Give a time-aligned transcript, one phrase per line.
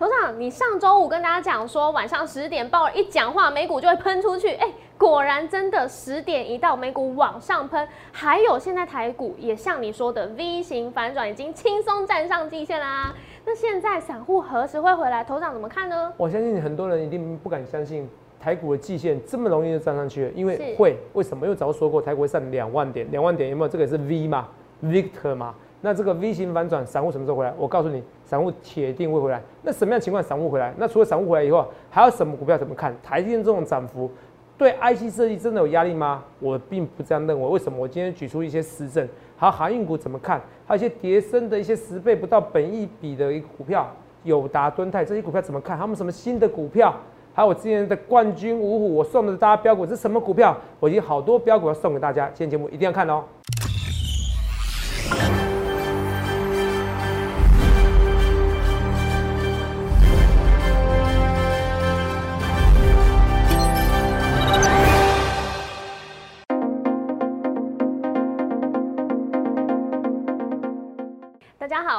[0.00, 13.14] 头长，你上周五跟大家讲说晚上十点报一讲话，美股就会喷出去，哎，果然真的十点一到，美股往上喷，还有现在台股也像你说的 V 型反转，已经轻松站上季线啦。
[13.44, 15.22] 那现在散户何时会回来？
[15.22, 16.10] 头长怎么看呢？
[16.16, 18.08] 我相信很多人一定不敢相信
[18.40, 21.44] 台股的季线这么容易就站上去了，因为会为什么？
[21.44, 23.68] 因为早就说过台股会上两万点，两万点有没有？
[23.68, 24.48] 这个也是 V 嘛
[24.82, 25.54] ，Victor 嘛。
[25.82, 27.54] 那这个 V 型反转，散户什么时候回来？
[27.56, 29.42] 我告诉你，散户铁定会回来。
[29.62, 30.74] 那什么样情况散户回来？
[30.76, 32.94] 那除了散户回来以后，还有什么股票怎么看？
[33.02, 34.10] 台积电这种涨幅，
[34.58, 36.22] 对 IC 设计真的有压力吗？
[36.38, 37.48] 我并不这样认为。
[37.48, 37.78] 为什么？
[37.78, 39.08] 我今天举出一些实证。
[39.36, 40.38] 还有航运股怎么看？
[40.66, 43.90] 还有一些叠升的一些十倍不到本一比的一个股票，
[44.24, 45.78] 友达、敦泰这些股票怎么看？
[45.78, 46.94] 他们什么新的股票？
[47.32, 50.54] 还有我之前的冠军五虎，我送的大家标股是什么股票？
[50.78, 53.24] 我已经好多标股要送给大家，今天节目一定要看哦。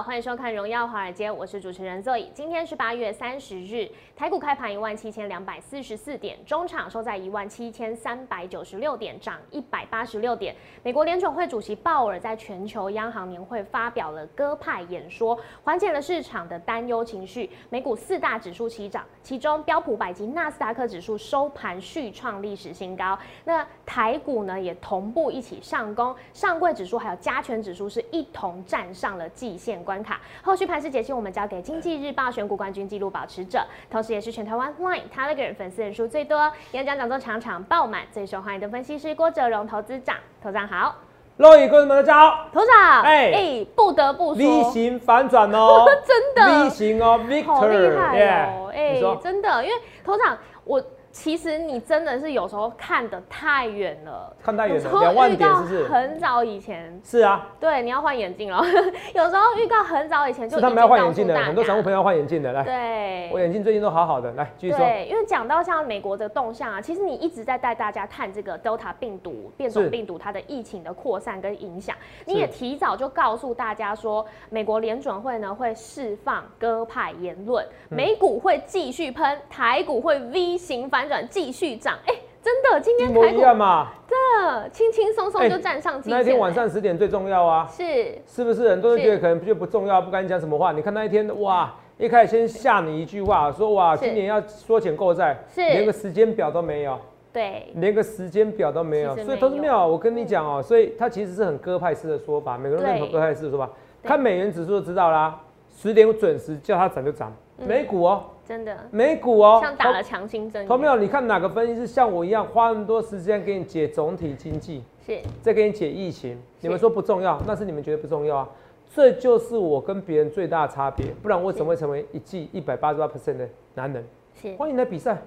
[0.01, 2.25] 欢迎收看《荣耀华尔街》，我是主持人 Zoe。
[2.33, 10.55] 今天是八月三十日，台股开盘一万七千两百四十四点，中场收在一万七千三百九十六点，涨一百八十六点。
[10.81, 17.47] 美国联准会主席鲍尔在全球央行年会发表了鸽派演说，缓解了市场的担忧情绪。
[17.69, 23.17] 美股四大指数齐涨，其中标普百及纳斯达克指数收盘续创历史新高。
[23.45, 30.01] 那台股呢，也同步一起上攻，上柜指数还有加权指数是一同站上了季线关。
[30.01, 40.15] 卡后续盘势解析，我们交给经济日报选股冠军纪录保持者，同时也是全台湾 Line Telegram 粉丝人数最多、演讲讲座场场爆满、最受欢迎的分析师郭哲荣投资长。
[40.41, 40.95] 投长好，
[41.37, 49.75] 各位观众们大家好，头长哎哎，不得不说 V 型反转哦， 真的 V 型哦，Victor，好厉害哦，哎，真的，因为
[50.05, 50.81] 头长我。
[51.11, 55.83] 其实你真的是有时候看的太远了，看太远了，两万点是不是？
[55.87, 56.99] 很早以前。
[57.03, 58.63] 是啊，对，你要换眼镜了。
[59.13, 64.79] 有时候预告很早以前就他们要换眼镜的，很多散户朋友要换眼镜的，来，对，我眼镜最近都好好的，来继续说。
[64.79, 81.71] 对，因为讲到像美国的动向啊，其实你一直在带大家看这个 Delta 病毒变种病毒它的疫情的扩散跟影响，你也提早就告诉大家说，美国联准会呢会释放鸽派言论，美股会继续喷，台股会 V 型反转，继续。
[81.77, 82.13] 涨哎，
[82.43, 86.01] 真的，今天台股的轻轻松松就站上。
[86.05, 88.69] 那一天晚上十点最重要啊，是是不是？
[88.69, 90.71] 很多人觉得可能觉得不重要，不敢讲什么话。
[90.71, 96.99] 你看那一天哇，一开始先吓你一句话，说哇，今年要缩减购债，是连个时间表都没有，
[97.31, 99.87] 对，连个时间表都没有，所以都是没有。
[99.87, 103.69] 我跟你讲哦，所以它其实是很鸽派式的说法，每个人认同鸽派式的说法。
[104.03, 105.39] 看美元指数就知道啦，
[105.75, 108.23] 十点准时叫它涨就涨，美股哦。
[108.47, 110.65] 真的美股哦，像打了强心针。
[110.67, 110.95] 同没有？
[110.97, 116.37] 你看哪个分析师像我一样花那么多时间给你解总体经济，是再给你解疫情？
[116.59, 118.49] 你们说不重要，那是你们觉得不重要啊？
[118.93, 121.05] 这就是我跟别人最大的差别。
[121.21, 124.05] 不然我怎么会成为一季一百八十八 percent 的男人？
[124.35, 125.17] 是欢迎来比赛，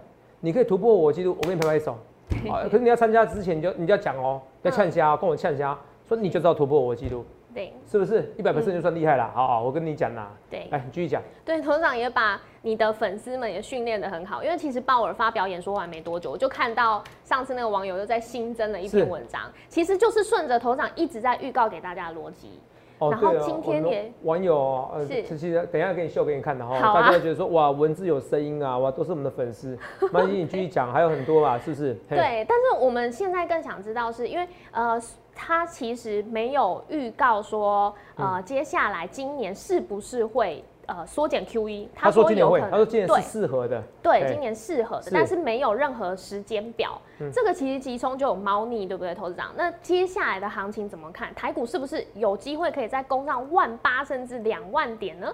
[0.41, 1.97] 你可以突破我记录，我给你拍拍手。
[2.49, 7.25] 好，可是你要参加之前，你就你就要讲哦，要呛虾，跟我呛虾，说你就知道突破我记录。
[7.55, 9.31] 对，是不是一百 percent 就算厉害了？
[9.33, 10.33] 好好，我跟你讲啦。
[10.51, 11.23] 对，来，你继续讲。
[11.45, 22.59] 对，头长也把你的粉丝们也训练的很好，因为其实鲍尔发表演说完没多久，我就看到上次那个网友又在新增了一篇文章，其实就是顺着头长一直在预告给大家的逻辑。
[22.99, 29.77] 哦，然后今天也网友呃，其实等一下给你秀给你看的哈，大家觉得说哇，文字有声音啊，哇，都是我们的粉丝。
[30.13, 31.95] 曼妮，你继续讲，还有很多吧，是不是？
[32.09, 35.01] 对，但是我们现在更想知道，是因为呃。
[35.37, 41.89] 他其实没有预告说，呃，接下来今年是不是会呃缩减 QE？
[41.95, 47.01] 他说今年会，他说今年是适合的，对，今年适合的，但是没有任何时间表。
[47.33, 49.53] 这个其实集中就有猫腻，对不对，投资长？
[49.57, 51.35] 那接下来的行情怎么看？
[51.35, 55.33] 台股是不是有机会可以再攻上万八甚至两万点呢？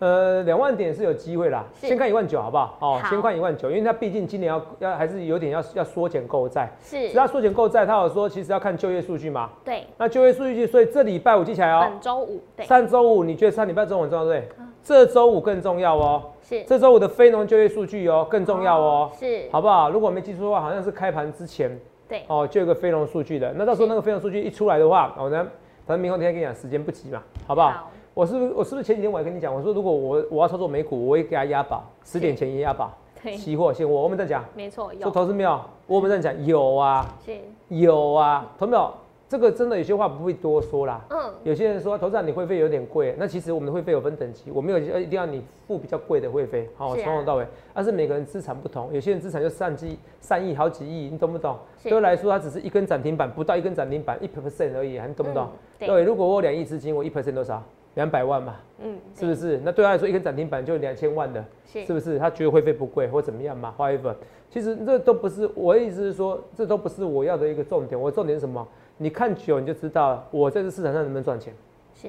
[0.00, 2.78] 呃，两万点是有机会啦，先看一万九好不好？
[2.80, 9.50] 哦，先看一万九，因为它毕竟今年要要还是有点要要缩减购债，是，只要缩减购债，它有说其实要看就业数据嘛。
[9.62, 14.48] 对，那就业数据，所以这礼拜五记起来哦，本周五，对，上周五你觉得上礼拜周五很重要对？
[14.82, 19.90] 这周五更重要哦，是，这周五的非农就业数据哦更重要哦，是，好不好？
[19.90, 21.70] 如果我没记错的话，好像是开盘之前，
[22.08, 25.46] 对，哦，就有个非农数据的，那到时候那个非农数据一出来的话，我呢，
[25.86, 27.90] 反正明后天跟你讲，时间不急嘛，好不好？
[28.12, 32.92] 我是不是我是不是前几天我还跟你讲，我说如果我我要操作美股，我会给他押宝，十点前也押宝，
[33.38, 37.36] 期货现货，我们在讲，没错，有说投资没有，我们在讲有啊，是，
[37.68, 38.92] 有啊，投没有？
[39.28, 41.00] 这个真的有些话不会多说啦。
[41.08, 47.46] 嗯，有些人说投资人你会费有点贵，那其实我们的会费有分等级，我没有一定要你付比较贵的会费，好，从头到尾。
[47.72, 51.56] 但是每个人资产不同，有些人资产就上亿、上亿、好几亿，你懂不懂？
[51.84, 55.46] 对来说，它只是一根涨停板，不到一根涨停板，一 percent 而已，你懂不懂？
[55.78, 57.62] 对，如果我两亿资金，我一 percent 多少？
[57.94, 59.60] 两百万嘛，嗯，是不是？
[59.64, 62.18] 那对他来说，一根涨停板就两千万的，是不是？
[62.18, 63.74] 他觉得会费不贵或怎么样嘛？
[63.76, 64.14] 花一份，
[64.48, 68.00] 其实这都不是我的意思是说，这都不是我要的一个重点。
[68.00, 68.66] 我重点是什么？
[68.96, 71.54] 你看久你就知道，我在这市场上能不能赚钱。
[71.94, 72.08] 是。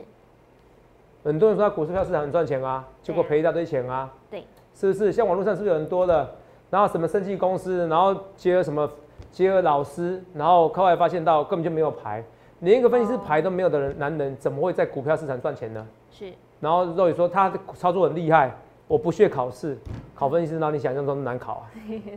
[1.23, 4.11] 很多人说股市票市场很赚钱啊，结果赔一大堆钱啊。
[4.29, 4.43] 对。
[4.73, 5.11] 是不是？
[5.11, 6.29] 像网络上是不是有很多的？
[6.69, 8.89] 然后什么生技公司，然后接了什么
[9.31, 12.23] 接了老师，然后后来发现到根本就没有牌。
[12.61, 15.85] 连一个分析师牌都没有的人，男人怎么会在股票市场赚钱呢？
[16.09, 16.31] 是。
[16.59, 18.55] 然后肉宇说他操作很厉害，
[18.87, 19.77] 我不屑考试，
[20.15, 21.65] 考分析师，哪里想象中难考啊？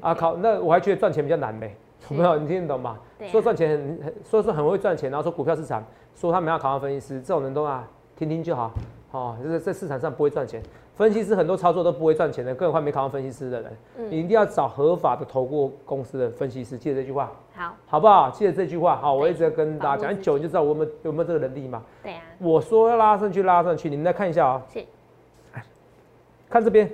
[0.11, 1.75] 啊，考那我还觉得赚钱比较难呗，
[2.11, 2.37] 有没有？
[2.37, 2.99] 你听得懂吗？
[3.31, 5.83] 说赚钱很很，说是很会赚钱，然后说股票市场，
[6.15, 8.71] 说他们要考上分析师，这种人都啊，听听就好，
[9.13, 10.63] 哦，就是在市场上不会赚钱。
[10.95, 13.77] 分析师很多操作都不会赚钱的，更何况没考上分析师的人。
[13.99, 16.79] 嗯，你一定要找合法的投顾公司的分析师。
[16.79, 18.31] 记得这句话，好，好不好？
[18.31, 21.83] 记得这句话，好，我一直在跟大家讲，久你就知道我们有没有这个能力嘛。
[22.03, 22.21] 对啊。
[22.39, 24.63] 我说要拉上去，拉上去，你们来看一下啊。
[24.73, 24.85] 是。
[26.51, 26.91] 看这边，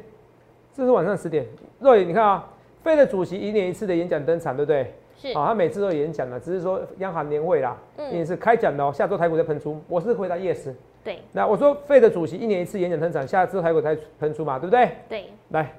[0.74, 1.46] 这是晚上十点。
[1.78, 2.46] 若雨，你看啊，
[2.82, 4.94] 费的主席一年一次的演讲登场，对不对？
[5.16, 5.34] 是。
[5.34, 8.92] 好，他每次都有演讲的，只是说央行年会啦，嗯，也是开讲的哦。
[8.92, 10.72] 下周台股再喷出，我是回答 yes。
[11.02, 14.90] 对，那我说费的主席一年一次演讲登场，下次台股才喷出嘛，对不对？
[15.08, 15.72] 对，来，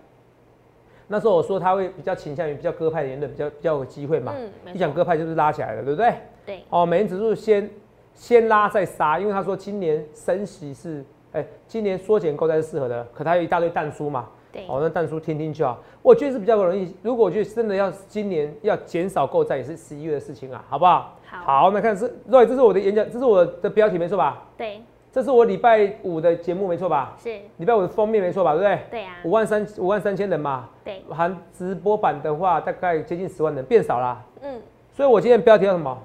[1.11, 4.33] 那时候我说他会比较倾向于比较鸽派的言论，比较比较有机会嘛。
[4.65, 6.13] 嗯，一讲鸽派就是拉起来了，对不对？
[6.45, 6.63] 对。
[6.69, 7.69] 哦，美元指数先
[8.13, 11.03] 先拉再杀，因为他说今年升息是，
[11.33, 14.29] 哎，今年缩减购债是适合的，可他有一大堆弹书嘛。
[14.53, 14.65] 对。
[14.69, 15.77] 哦，那弹书听听就好。
[16.01, 21.17] 我觉得是比较容易，如果我觉得真的要今年要减少购债，也是十一月的事情啊，好不好？
[21.25, 21.63] 好。
[21.63, 24.43] 好，那看是，对，这是我的演讲，这是我的标题，没错吧？
[24.57, 24.81] 对。
[25.11, 27.17] 这是我礼拜五的节目，没错吧？
[27.21, 28.53] 是礼拜五的封面，没错吧？
[28.53, 28.79] 对不对？
[28.89, 29.17] 对啊。
[29.25, 30.69] 五万三五万三千人嘛。
[30.85, 31.03] 对。
[31.09, 34.23] 含直播版的话，大概接近十万人，变少啦。
[34.41, 34.61] 嗯。
[34.93, 36.01] 所以我今天标题叫什么？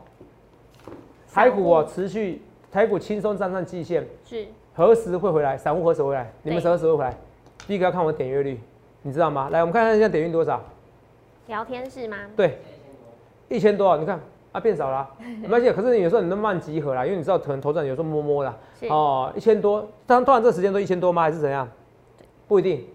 [1.33, 2.43] 台股哦，持续
[2.73, 4.05] 台股轻松站上季线。
[4.25, 4.45] 是。
[4.75, 5.57] 何时会回来？
[5.57, 6.29] 散户何时回来？
[6.43, 7.15] 你们什么时候回来？
[7.67, 8.59] 第一个要看我的点阅率，
[9.03, 9.49] 你知道吗？
[9.53, 10.61] 来，我们看看现在点阅多少？
[11.47, 12.17] 聊天室吗？
[12.37, 12.59] 对。
[13.49, 14.19] 一千多，你看。
[14.57, 15.07] 它变少了，
[15.43, 15.71] 没关系。
[15.71, 18.57] 可是你有时候你能慢集合啦，因为你知道可能头涨有时候摸摸啦。
[18.89, 21.21] 哦，一千多，当突然这个时间都一千多吗？
[21.21, 21.69] 还是怎样？
[22.49, 22.87] 不一定，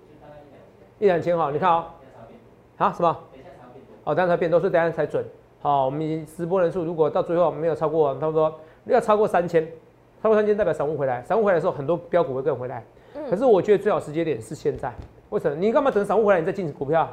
[0.97, 1.51] 一两千哈。
[1.51, 1.85] 你看哦，
[2.77, 3.15] 好什么？
[4.05, 5.23] 哦，等下才变多，所以等下才准。
[5.61, 8.51] 好，我们直播人数如果到最后没有超过，差不多
[8.85, 9.63] 要超过三千，
[10.23, 12.83] 超过三千代表散户回来，散户回来的时候很多标股会跟回来。
[13.13, 13.29] 嗯。
[13.29, 14.91] 可是我觉得最好时间点是现在，
[15.29, 15.55] 为什么？
[15.55, 17.07] 你干嘛等散户回来你再进股票？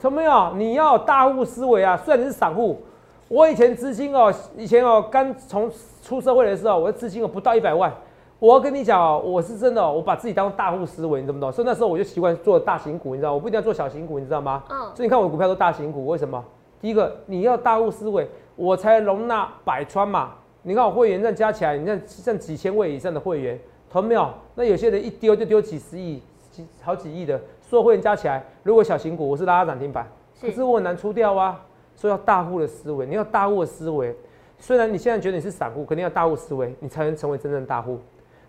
[0.00, 0.50] 什么呀？
[0.56, 1.94] 你要大户思维啊！
[1.98, 2.80] 虽然你是散户。
[3.28, 5.68] 我以前资金哦，以前哦，刚从
[6.00, 7.92] 出社会的时候，我的资金哦不到一百万。
[8.38, 11.50] 我要跟你讲哦，我是真的，我把自己当大户思维，你懂不懂？
[11.50, 14.62] 所以那时候我就习惯做大型股，你知道，我不一定要做小型股，你知道吗？
[14.68, 14.78] 嗯。
[14.94, 16.44] 所以你看我的股票都大型股，为什么？
[16.80, 20.34] 第一个，你要大户思维，我才容纳百川嘛。
[20.62, 23.58] 你看我会员这样加起来，你看像几千位以上的会员，
[23.90, 24.28] 同没有？
[24.54, 30.06] 那有些人一丢就丢几十亿、几好几亿的，所有会员加起来，如果小型股我是拉涨停板，
[30.40, 31.60] 可是我很难出掉啊。
[31.96, 34.14] 所以要大户的思维，你要大户的思维。
[34.58, 37.98] 虽然你现在觉得你是散户，肯定要大户思维，你才能成为真正的大户。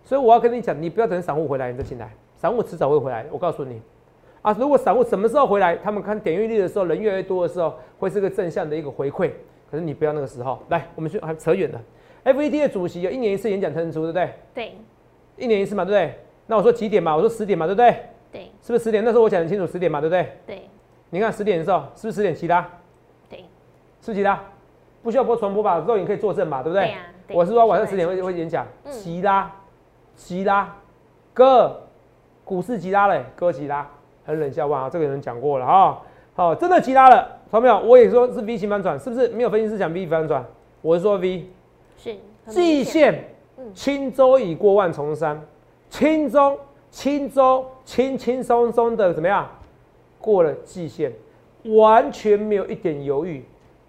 [0.04, 3.26] 所以我要跟你讲，你不要等散户回来你再进来，散户迟早会回来。
[3.32, 3.82] 我告诉你，
[4.42, 9.32] 啊，如果散户什么时候回来，他们看点阅率的时候，人越来越多的时候，会是个正向的一个回馈。
[9.70, 10.60] 可是你不要那个时候。
[10.70, 11.82] 来，我们去还扯远了。
[12.24, 14.34] FED 的主席有一年一次演讲推出，对不对？
[14.54, 14.72] 对。
[15.38, 16.20] 一年一次嘛，对不对？
[16.46, 17.16] 那我说几点嘛？
[17.16, 17.96] 我说十点嘛，对不对？
[18.32, 18.42] 对。
[18.62, 19.04] 是不是十点？
[19.04, 20.30] 那时候我讲很清楚，十点嘛，对不对？
[20.46, 20.62] 对。
[21.10, 22.66] 你看十点的时候，是不是十点起的？
[24.08, 24.40] 是其他，
[25.04, 25.84] 不需要播传播吧？
[25.86, 26.64] 肉眼可以作证吧？
[26.64, 26.96] 对不对？
[27.34, 29.52] 我是说晚上十点会会演讲，吉拉，
[30.16, 30.74] 吉拉，
[31.34, 31.82] 哥，
[32.46, 33.86] 股市吉拉嘞，哥吉拉，
[34.26, 34.90] 很冷笑话啊！
[34.90, 36.02] 这个人讲过了啊，
[36.36, 37.80] 好，真的吉拉了，看到没有？
[37.80, 39.28] 我也说是 V 型反转，是不是？
[39.28, 40.46] 没有分析师讲 V 反转，
[40.82, 41.50] 我是说 V，
[41.98, 43.26] 是季线，
[43.74, 45.42] 轻舟已过万重山，
[45.90, 46.58] 轻舟，
[46.90, 49.46] 轻舟，轻轻松松的怎么样？
[50.20, 51.12] 过了季线，
[51.76, 53.44] 完全没有一点犹豫。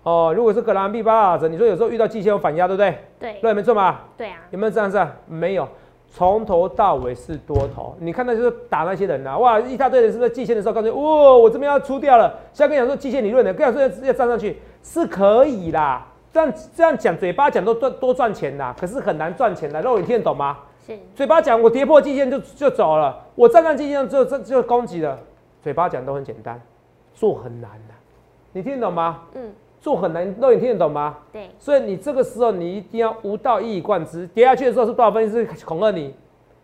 [0.08, 2.98] 哦，如果是格兰币八二折，你说有时候遇到季线有反压，对不对？
[3.20, 4.00] 对，对，没错嘛。
[4.16, 4.38] 对啊。
[4.50, 5.06] 有没有这样子？
[5.26, 5.68] 没有，
[6.10, 7.94] 从头到尾是多头。
[8.00, 12.34] 你看到就是打那些人啊，哇，一大堆人是不是季线的时候告诉你，哇，我这边要出掉了。
[12.54, 16.06] 现在跟你讲说季线理论的，跟你讲说要站上去是可以啦。
[16.32, 19.82] 这样这样讲，嘴巴讲都赚多赚钱啦，可是很难赚钱的。
[19.82, 20.58] 肉眼听得懂吗？
[20.86, 20.98] 是。
[21.14, 25.18] 嘴巴讲我跌破季线就就走了，我站上季线就就就攻击了。
[25.62, 26.58] 嘴巴讲都很简单，
[27.14, 27.94] 做很难的。
[28.52, 29.24] 你听得懂吗？
[29.34, 29.52] 嗯。
[29.80, 31.16] 做很难，肉眼听得懂吗？
[31.32, 31.48] 对。
[31.58, 36.14] 所以你这个时候你一定要无道一以贯之，跌下去的时候是多少分析师恐吓你？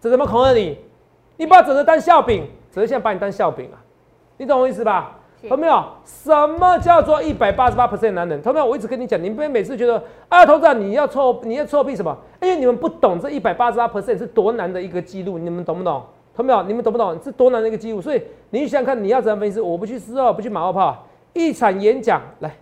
[0.00, 0.78] 这怎么恐吓你？
[1.36, 3.78] 你把整个当笑柄，只是现在把你当笑柄啊！
[4.36, 5.18] 你懂我意思吧？
[5.42, 5.84] 有没有？
[6.04, 8.40] 什么叫做一百八十八 percent 男人？
[8.40, 8.64] 同没有？
[8.64, 12.16] 我一直跟你讲，你不要每次觉得啊，头长你要臭，你要臭屁什么？
[12.40, 16.02] 因为你们不懂这一百八十八 percent 是多难的一个记录，你们懂不懂？
[16.34, 16.62] 同没有？
[16.62, 17.16] 你们懂不懂？
[17.22, 18.00] 是多难的一个记录？
[18.00, 19.60] 所以你想想看，你要怎样分析？
[19.60, 22.56] 我不去试哦，不去马后炮，一场演讲来，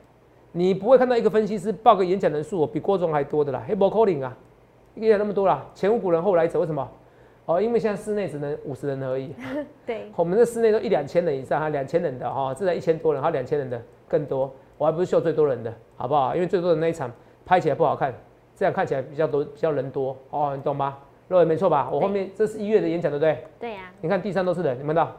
[0.53, 4.37] 你不会看到一个分析师报个演讲人数比郭总还多的啦，黑博 calling 啊，
[4.97, 6.87] 演讲那么多啦，前无古人后来者，为什么？
[7.47, 9.35] 哦，因为现在室内只能五十人而已。
[9.87, 14.53] 对，我们的室内都一两千人以上，哈两千人的哈，至少一千多人，还有两千人的更多。
[14.77, 16.35] 我还不是秀最多人的，好不好？
[16.35, 17.11] 因为最多的那一场
[17.47, 18.13] 拍起来不好看，
[18.55, 20.99] 这样看起来比较多，比较人多哦，你懂吗？
[21.29, 21.89] 各位没错吧？
[21.91, 23.45] 我后面这是一月的演讲，对不对？
[23.59, 23.91] 对呀。
[24.03, 25.17] 你看地上都是人，你们到？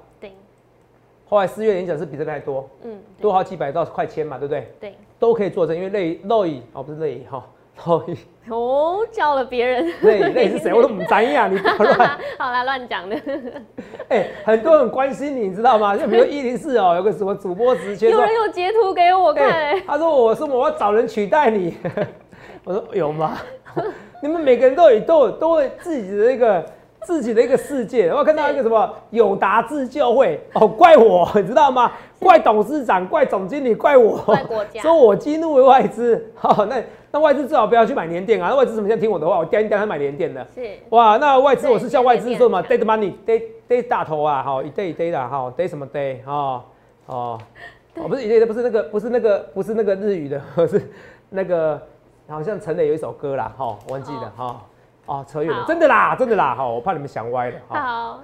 [1.25, 1.29] 对。
[1.29, 4.73] 后来四月演讲是比这个还多，嗯，多好几百到快千嘛，对不对？
[4.79, 4.95] 对。
[5.19, 7.43] 都可以作证，因为泪泪影哦，不是泪影哈。
[8.49, 10.73] 哦，叫了别人，那那是谁？
[10.73, 12.19] 我都不知呀，你不 要乱。
[12.37, 13.17] 好啦，乱讲的。
[14.09, 15.97] 哎，很多人关心你，你知道吗？
[15.97, 21.75] 就比如一零四哦，有个什么主播直接有人有截图给我看，他说我说我要找人取代你，
[22.65, 23.37] 我说有吗？
[24.21, 26.63] 你们每个人都有都有都有自己的那个。
[27.05, 31.91] 自己的一个世界，我看到一个什么友达自救会哦，怪我， 你知道吗？
[32.19, 36.31] 怪董事长，怪总经理，怪我，怪国家，说我激怒了外资。
[36.35, 36.81] 好， 那
[37.11, 38.49] 那外资最好不要去买联电啊。
[38.49, 39.37] 那外资怎么现在听我的话？
[39.39, 40.45] 我掂一掂他买联电的。
[40.55, 46.63] 是哇，那外资我是叫外资说嘛，day money，day day 大头啊，好一 day 一 day 的，好 day 什么 day 哈
[47.05, 47.39] 哦
[47.95, 50.81] 哦，不是一 day 的，不是那个，不是那个，不是那个日语的， 是
[51.29, 51.79] 那个
[52.29, 54.45] 好像陈磊有一首歌啦，哈，忘记了哈。
[54.45, 54.55] 哦，
[55.27, 57.59] 扯远了，真的啦，真的啦，好，我怕你们想歪了。
[57.67, 58.21] 好，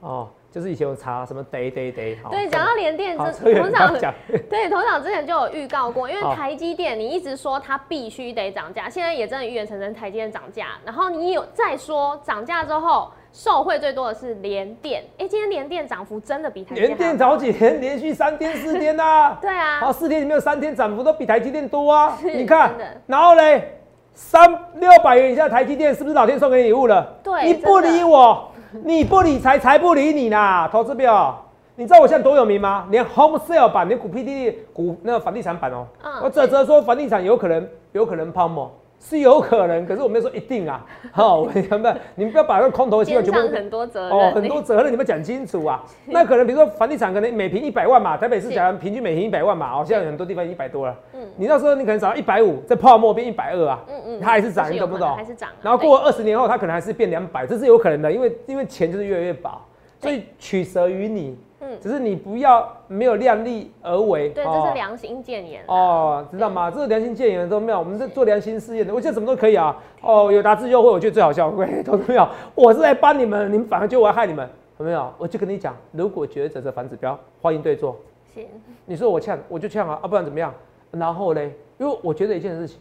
[0.00, 2.16] 哦，就是以前我查什么 day day day。
[2.30, 3.94] 对，讲到联电，这头长
[4.50, 10.66] 对头场之前就有预告过，因为台积电你一直说它必须得涨价，现在也真的预言成真，台积电涨价。
[10.84, 22.74] 然后你有再说涨价之后受惠最多的是联电，哎，今天联电涨幅真的比台积联电早几天连续三天四天呐， 对啊，好四天里面有三天涨幅都比台积电多啊，你看，
[23.06, 23.78] 然后嘞。
[24.14, 27.06] 三六百元以下台积电是不是老天送给你礼物了？
[27.22, 28.50] 对，你不理我，
[28.84, 31.46] 你不理财，财不理你啦，投资表。
[31.74, 32.86] 你知道我现在多有名吗？
[32.90, 35.86] 连 home sale 版，连股 P D D 股那个房地产版哦，
[36.22, 38.70] 我只能说房地产有可能有可能泡沫。
[39.04, 40.86] 是有可能，可是我没有说一定啊。
[41.12, 45.82] 好，你们你们不要把那个空头希望全部很多责任哦，很多责任你们讲清楚啊。
[46.06, 50.96] 那可能比如说房地产可能每平一百万嘛，台北市讲平均每平一百万嘛，哦，现在很多地方一百多了。
[51.14, 53.84] 嗯，你到时候你可能涨到一百五，这泡沫变一百二啊。
[53.88, 55.14] 嗯嗯，它还是涨，你懂不懂？
[55.16, 55.50] 还是涨。
[55.60, 59.60] 然后过二十年后，它可能还是变两百，这是有可能的，因为因为钱就是越来越薄，
[60.00, 61.36] 所以取舍于你。
[61.62, 64.30] 嗯，只是你不要没有量力而为。
[64.30, 65.62] 对，这是良心谏言。
[65.68, 66.70] 哦，知道吗？
[66.70, 67.78] 这是良心谏言都没有。
[67.78, 69.76] 我们是做良心事业的，我觉得什么都可以啊。
[70.00, 71.48] 哦，有达自救会，我觉得最好笑。
[71.50, 72.28] 喂，投资没有？
[72.56, 75.08] 我是来帮你们，你们反而觉得我要害你们，有没有？
[75.16, 77.96] 我就跟你讲，如果觉得这反指标，欢迎对坐。
[78.34, 78.46] 行。
[78.84, 80.52] 你说我呛，我就呛啊，啊，不然怎么样？
[80.90, 82.78] 然后嘞，因为我觉得一件事情。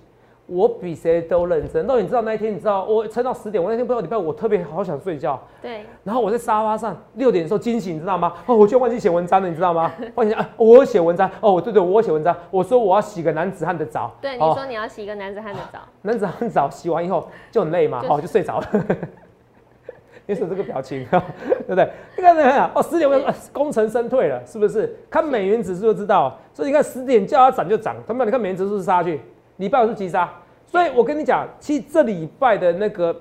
[0.51, 1.87] 我比谁都认真。
[1.87, 3.63] 那你知道那一天，你知道我撑到十点。
[3.63, 5.41] 我那天不知道礼拜五，我特别好想睡觉。
[5.61, 5.85] 对。
[6.03, 8.33] 然后我在沙发上六点的时候惊醒，你知道吗？
[8.45, 9.89] 哦，我就忘记写文章了，你知道吗？
[10.15, 11.31] 忘记啊，我写文章。
[11.39, 12.35] 哦，对对，我写文章。
[12.49, 14.13] 我说我要洗个男子汉的澡。
[14.19, 15.79] 对，你说你要洗一个男子汉的澡。
[16.01, 18.67] 男子汉澡洗完以后就很累嘛，哦，就睡着了。
[20.27, 21.89] 你说这个表情， 对不对？
[22.15, 23.09] 你看那哦，十点
[23.51, 24.93] 功成身退了，是不是？
[25.09, 26.37] 看美元指数就知道。
[26.53, 29.19] 所以你看十点叫它涨就涨，他们你看美元指数是杀去，
[29.57, 30.29] 礼拜五是急杀。
[30.71, 33.13] 所以我跟你讲，其实这礼拜的那个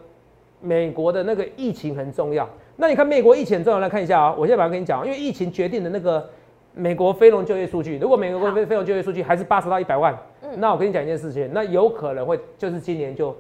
[0.60, 2.48] 美国的那个疫情很重要。
[2.76, 4.34] 那你看美国疫情很重要，来看一下啊。
[4.38, 6.30] 我现在马上跟你讲，因为疫情决定的那个
[6.74, 10.16] 美国非农就业数据，如果美国非非农就业数据还是八十到一百万，
[10.58, 13.36] 那我跟你讲一件事情，那有可能会就是今年就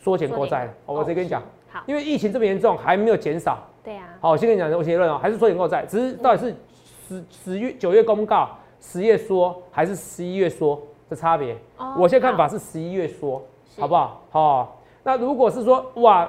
[0.00, 0.68] 缩减国债。
[0.84, 1.40] 我直接跟你讲，
[1.70, 3.64] 好，因为疫情这么严重，还没有减少。
[3.84, 4.08] 对呀。
[4.20, 6.54] 好，我先跟你讲我结论哦，还是缩减国债，只是到底是
[7.08, 8.50] 十十月九月公告
[8.80, 11.56] 十月说还是十一月说的差别。
[11.96, 13.40] 我现在看法是十一月缩。
[13.78, 14.20] 好不好？
[14.30, 16.28] 好，那如果是说哇，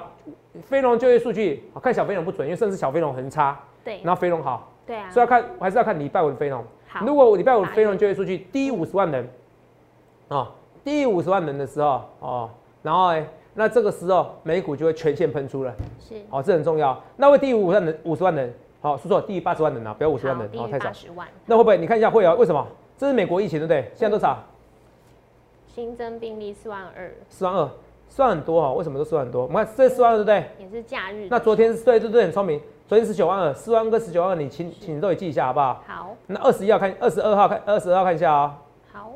[0.62, 3.58] 非农就业数据看小非农不准，因为甚至小非农很差。
[3.84, 4.70] 对，然后非农好。
[4.86, 5.10] 对啊。
[5.10, 6.64] 所以要看，还是要看礼拜五的非农。
[6.88, 7.04] 好。
[7.04, 9.28] 如果礼拜五非农就业数据低五十万人，
[10.28, 10.50] 啊，
[10.82, 12.50] 低五十万人的时候，哦，
[12.82, 15.74] 然后哎，那这个时候美股就会全线喷出了。
[16.00, 16.14] 是。
[16.30, 16.98] 哦，这很重要。
[17.16, 20.90] 那会低于五十万人，五十万人，好，说错，低于八十万人啊，不要五十万人，哦，太少。
[21.14, 21.28] 万。
[21.46, 21.76] 那会不会？
[21.76, 22.32] 你看一下会啊？
[22.34, 22.66] 为什么？
[22.96, 23.90] 这是美国疫情，对不对？
[23.94, 24.38] 现在多少？
[25.74, 27.68] 新增病例四万二，四万二
[28.08, 28.72] 算很多哈？
[28.74, 29.42] 为什么都算很多？
[29.42, 30.64] 我们看这四万二对不对？
[30.64, 31.26] 也是假日。
[31.28, 32.60] 那昨天是对对对，很聪明。
[32.86, 35.82] 昨天十九万二，四万跟十九万二，你请请都给记一下好不好？
[35.84, 36.16] 好。
[36.28, 38.62] 那二十一号看，二十二号看，二十二号看一下啊。
[38.92, 39.10] 好。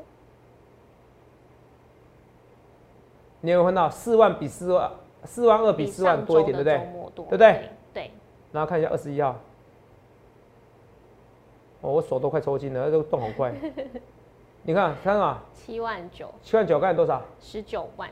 [3.40, 4.90] 你有看到四万比四万
[5.22, 6.78] 四万二比四万多一点，对不对？
[7.14, 7.70] 对不对？
[7.94, 8.10] 对。
[8.50, 9.36] 然后看一下二十一号，
[11.82, 13.54] 哦，我手都快抽筋了，这个动好快。
[14.68, 17.22] 你看，看啊，七万九，七万九，看多少？
[17.40, 18.06] 十九万，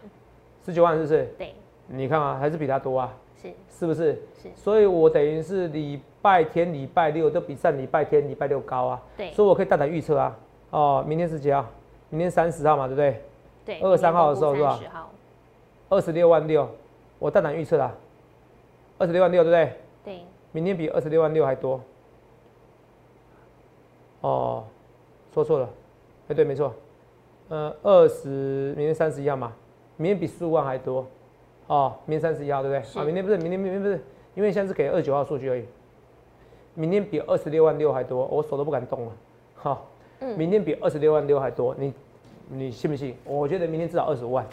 [0.65, 1.25] 十九万是不是？
[1.37, 1.55] 对。
[1.87, 3.13] 你看啊，还是比他多啊。
[3.43, 3.53] 是。
[3.69, 4.15] 是不是？
[4.43, 4.51] 是。
[4.57, 9.03] 所以我等于是礼拜天、礼拜六都比上礼拜天、礼拜六高啊。
[9.19, 9.31] 对。
[9.33, 10.35] 所以我可以大胆预测啊。
[10.71, 11.67] 哦，明天是几号？
[12.09, 13.23] 明天三十号嘛，对不对？
[13.67, 13.81] 对。
[13.81, 14.81] 二十三号的时候是吧？
[15.91, 16.67] 二十六万六，
[17.19, 17.95] 我大胆预测啊。
[18.97, 19.73] 二十六万六，对不对？
[20.07, 20.25] 对。
[20.53, 21.79] 明天比二十六万六还多。
[24.23, 24.65] 哦，
[25.35, 25.69] 说错了。
[26.29, 26.75] 哎，对，没错。
[27.49, 29.53] 呃，二十，明天三十一号嘛，
[29.97, 31.07] 明天比十五万还多。
[31.69, 33.01] 哦，明天三十一号，对不对？
[33.01, 34.01] 啊，明天不是，明天明天不是，
[34.35, 35.65] 因为现在是给二九号数据而已。
[36.75, 39.13] 明天比二十六万六还多，我手都不敢动了。
[39.55, 39.87] 好，
[40.21, 41.93] 嗯，明天比二十六万六还多，你
[42.49, 43.17] 你信不信？
[43.25, 44.45] 我觉得明天至少二十五万。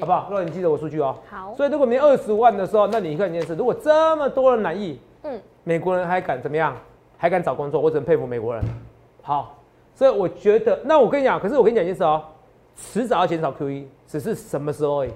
[0.00, 0.26] 好不好？
[0.28, 1.14] 如果你记得我数据哦。
[1.28, 1.54] 好。
[1.54, 6.76] 所以如果明二十五万的时候，那你看一件事：如果这么多人满意，嗯，美国人还敢怎么样？
[7.18, 7.80] 还敢找工作？
[7.80, 8.64] 我只能佩服美国人。
[9.22, 9.56] 好，
[9.94, 12.24] 所以我觉得，那我跟你讲，可是我跟你讲一件事哦，
[12.76, 15.10] 迟早要减少 QE，只是什么时候而已。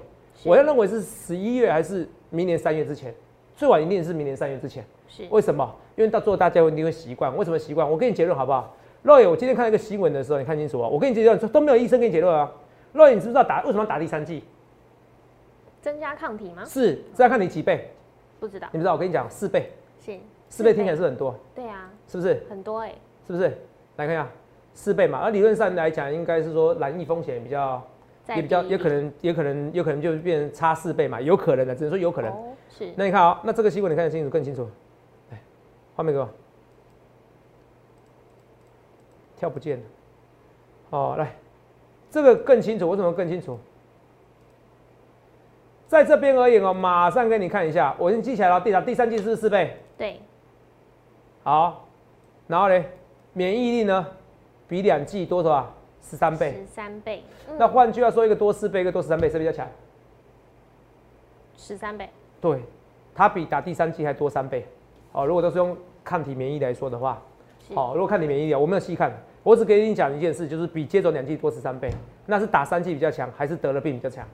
[0.45, 3.13] 我要认为是十一月还是明年三月之前，
[3.55, 4.85] 最晚一定是明年三月之前。
[5.07, 5.25] 是。
[5.31, 5.75] 为什么？
[5.95, 7.35] 因为到最后大家一定会习惯。
[7.35, 7.89] 为什么习惯？
[7.89, 8.75] 我给你结论好不好？
[9.01, 10.87] 若野，我今天看一个新闻的时候，你看清楚啊！
[10.87, 12.51] 我给你结论，都没有医生给你结论啊。
[12.93, 14.43] 若野，你知不知道打为什么要打第三剂？
[15.81, 16.63] 增加抗体吗？
[16.65, 17.89] 是，增加抗体几倍？
[18.39, 18.67] 不知道。
[18.71, 18.93] 你不知道？
[18.93, 19.71] 我跟你讲，四倍。
[20.03, 20.17] 是。
[20.49, 21.35] 四倍听起来是很多。
[21.55, 21.89] 对啊。
[22.07, 22.43] 是不是？
[22.49, 22.93] 很多哎。
[23.25, 23.45] 是不是？
[23.95, 24.27] 来看一下，
[24.77, 25.19] 四倍嘛。
[25.23, 27.81] 而理论上来讲，应该是说染疫风险比较，
[28.29, 32.31] 也比较，也可能，也可能，有可能就变成差四倍嘛，有可能的，只能说有可能。
[32.69, 32.93] 是。
[32.95, 34.69] 那你看啊，那这个新闻你看得清楚更清楚。
[35.31, 35.41] 来，
[35.95, 36.29] 画面给我。
[39.35, 39.83] 跳不见了。
[40.91, 41.35] 哦，来，
[42.11, 43.57] 这个更清楚，为什么更清楚？
[45.87, 48.59] 在这边而言哦，马上给你看一下，我先记起来了。
[48.59, 50.19] 第三第三季是四倍，对，
[51.43, 51.87] 好，
[52.45, 52.83] 然后呢，
[53.31, 54.05] 免疫力呢，
[54.67, 55.73] 比两季多少啊？
[56.01, 57.21] 十三倍，十三倍。
[57.57, 59.67] 那换句话说，一个多四倍，一个多十三倍，谁比较强？
[61.57, 62.09] 十三倍。
[62.39, 62.61] 对，
[63.13, 64.65] 它比打第三季还多三倍。
[65.11, 67.21] 哦，如果都是用抗体免疫来说的话，
[67.73, 69.11] 好，如果抗体免疫力，我没有细看，
[69.43, 71.91] 我只给你讲一件事，就是比接种两剂多十三倍，
[72.25, 74.25] 那是打三剂比较强，还是得了病比较强？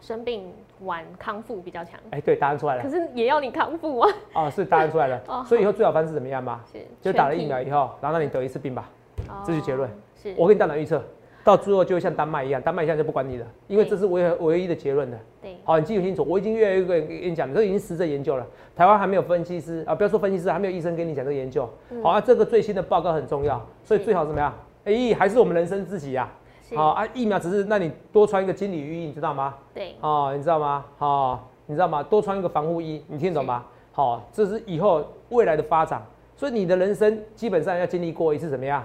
[0.00, 2.00] 生病晚康复比较强。
[2.10, 2.82] 哎，对，答案出来了。
[2.82, 4.10] 可是也要你康复啊。
[4.34, 5.20] 哦，是答案出来了。
[5.28, 5.44] 哦。
[5.46, 6.64] 所以以后最好方式怎么样吧？
[6.72, 6.78] 是。
[7.02, 8.88] 就打了疫苗以后，然后让你得一次病吧。
[9.28, 9.42] 哦。
[9.46, 9.88] 这是结论。
[10.14, 10.34] 是。
[10.36, 11.02] 我跟你大胆预测，
[11.42, 15.18] 到最后就会像丹麦一样，丹麦一样就不管你了，因为这是唯唯一的结论的。
[15.42, 15.56] 对。
[15.64, 18.46] 好，你记清楚，我已经越来越跟你讲，这已经实证研究了。
[18.74, 21.68] 台湾还没有分析师啊，不要说分析师，还没有医生跟你讲这个研究。
[22.02, 24.52] 好啊，这个最新的报告很重要，所以最好怎么样？
[24.84, 26.30] 哎，还是我们人生自己呀。
[26.74, 29.54] 好啊，疫苗只是让你多穿一个金缕衣，你知道吗？
[29.74, 29.94] 对。
[30.00, 30.84] 哦，你知道吗？
[30.96, 32.02] 好，你知道吗？
[32.02, 33.64] 多穿一个防护衣，你听懂吗？
[33.92, 36.02] 好，这是以后未来的发展，
[36.34, 38.82] 所以你的人生基本上要经历过一次怎么样？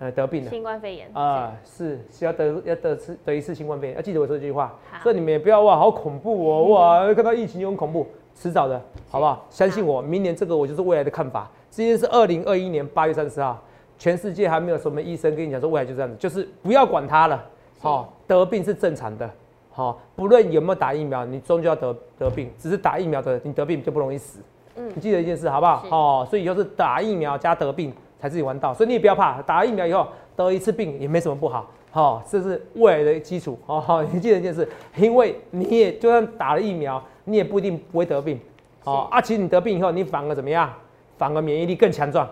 [0.00, 4.74] 呃，得病了新冠肺炎啊，是是要得要得次得一次新冠肺炎，要记得我说这句话。
[5.02, 9.46] 所以你们也不要哇，好恐怖哦，哇，看到疫情就很恐怖，迟早的，好不好？
[9.50, 11.50] 相信我，明年这个我就是未来的看法。
[11.68, 13.62] 今天是二零二一年八月三十号。
[13.98, 17.44] 全世界还没有什么医生跟你讲说未来就这样子，就是不要管它了。
[17.80, 19.30] 好，得病是正常的。
[19.70, 22.50] 好，不论有没有打疫苗，你终究要得得病。
[22.58, 24.38] 只是打疫苗的，你得病就不容易死。
[24.76, 25.84] 嗯，你记得一件事好不好？
[25.90, 28.74] 哦，所以就是打疫苗加得病才自己玩到。
[28.74, 30.06] 所以你也不要怕，打了疫苗以后
[30.36, 31.70] 得一次病也没什么不好。
[31.90, 33.58] 好，这是未来的基础。
[33.66, 38.38] 好， 你记得一件事，因为你也就算打了疫苗，你也不一定不会得病。
[38.84, 40.72] 哦，啊，其实你得病以后，你反而怎么样？
[41.18, 42.28] 反而免疫力更强壮。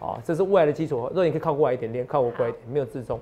[0.00, 1.06] 哦，这是未来的基础。
[1.08, 3.18] 如果你可以靠过来一点点，靠我过来一点，没有自重。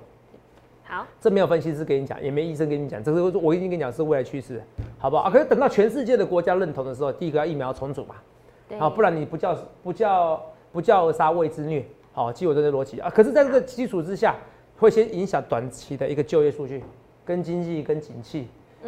[0.83, 4.61] 好，这没有分析师跟你讲，也没医生跟你讲，这是我已经跟你讲是未来趋势，
[4.99, 5.23] 好不好？
[5.23, 8.15] 啊，可是等到全世界的国家认同的时候，第一个要疫苗重组嘛，
[8.77, 11.83] 啊，不然你不叫不叫不叫杀未之虐，
[12.17, 13.07] 好，基于这些逻辑啊。
[13.13, 14.33] 可是在这个基础之下，
[14.79, 16.83] 会先影响短期的一个就业数据、
[17.23, 18.47] 跟经济、跟景气、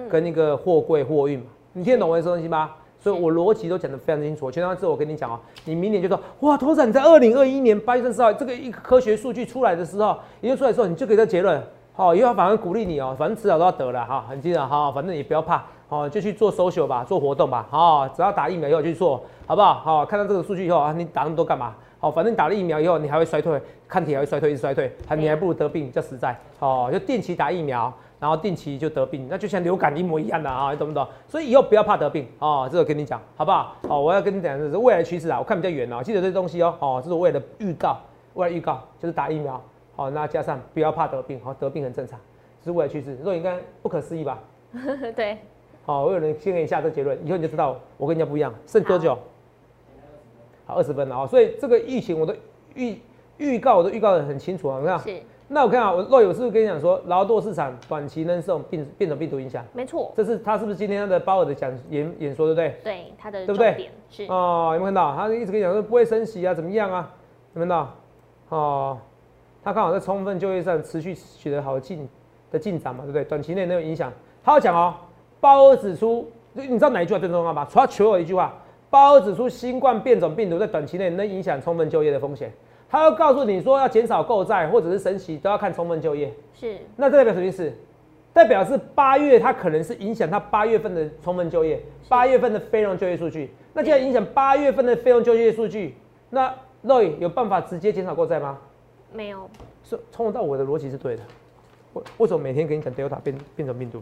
[0.10, 1.46] 跟那个货柜货运嘛。
[1.74, 2.72] 你听得懂我说东西吗？
[3.00, 4.50] 所以我逻辑都讲得非常清楚。
[4.50, 11.62] 前段时间我跟你讲哦，你明年就说哇，头仔你在二零二一年八月三十号这个一个科学数据出来的时候，研究出来的时候，你就给这结论，
[11.94, 19.76] 好，以后反而鼓励你哦，反正迟早都要得了哈，很记得哈，反正也不要怕，好，就去做 social 吧，做活动吧，好，只要打疫苗以后去做，好不好？
[19.76, 21.76] 好，看到这个数据以后啊，你打那么多干嘛？
[22.00, 27.94] 好，反正打了疫苗以后，你还会衰退，抗体还会衰退，一直衰退，还你还不如得病比较实在，哦，就定期打疫苗。
[28.20, 31.08] 然后定期就得病，那就像流感一模一样的啊，你懂不懂？
[31.26, 33.78] 所以以后不要怕得病啊，这个跟你讲好不好？
[33.88, 37.98] 好，我要跟你讲的是未来趋势啊，我看比较远哦，记得这东西哦，哦，这是未来预告，
[38.34, 39.64] 未来预告就是打疫苗，
[39.96, 42.20] 好，那加上不要怕得病，好，得病很正常，
[42.62, 43.18] 这是未来趋势。
[43.24, 44.38] 若应该不可思议吧？
[45.16, 45.38] 对。
[45.86, 48.54] 好，我有人先给你下这结论，以后你就知道我跟人家不一样。
[48.68, 49.18] 剩多久？
[50.70, 51.26] 好，二十分了啊！
[51.26, 52.32] 所以这个疫情我都
[52.76, 52.96] 预
[53.38, 54.78] 预告，我都预告的很清楚啊。
[54.80, 55.20] 你看，是。
[55.48, 59.66] 那我看啊，我若有是不是跟你讲说，劳动市场短期能受病变种病毒影响？
[59.74, 60.14] 没错。
[60.16, 62.80] 这是他是不是今天他的鲍尔的讲演演说，对不对？
[62.84, 63.90] 对，他的对不对？
[64.12, 64.26] 是。
[64.26, 65.16] 哦，有没有看到？
[65.16, 67.12] 他一直跟你讲说不会升息啊，怎么样啊？
[67.56, 67.96] 有没有看到？
[68.50, 68.98] 哦，
[69.64, 72.08] 他刚好在充分就业上持续取得好进
[72.52, 73.24] 的进展嘛，对不对？
[73.24, 74.14] 短期内没有影响。
[74.44, 74.94] 他要讲哦。
[75.42, 77.66] 鲍尔指出，你知道哪一句话最重要吗？
[77.72, 78.54] 除了求我一句话，
[78.90, 82.52] 鲍尔指出新冠变种病毒在短期内能影响充分就业的风险。
[82.90, 86.34] 他要告诉你说，要减少购债或者是升息，都要看充分就业。
[86.54, 86.78] 是。
[86.96, 87.72] 那这代表什么意思？
[88.34, 93.52] 代表是八月它可能是影响它八月份的充分就业，八月份的非农就业数据。
[93.74, 95.96] 那既然影响八月份的非农就业数据，
[96.30, 98.58] 那 Roy 有办法直接减少购债吗？
[99.14, 99.50] 没有。
[99.84, 101.24] 是从头到我的逻辑是对的。
[101.94, 104.02] 为为什么每天跟你讲 Delta 变变种病毒？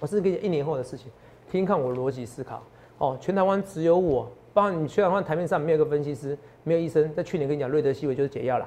[0.00, 1.10] 我是跟你一年后的事情，
[1.50, 2.62] 听看我逻辑思考
[2.98, 3.16] 哦。
[3.20, 7.12] 全台湾只有我，包括你全台湾台面上没有个分析师，没有医生。
[7.14, 8.66] 在去年跟你讲瑞德西韦就是解药啦，